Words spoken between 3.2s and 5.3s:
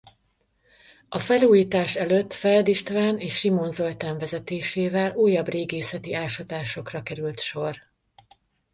Simon Zoltán vezetésével